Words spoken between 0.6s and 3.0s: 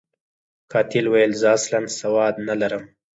قاتل ویل، زه اصلاً سواد نلرم.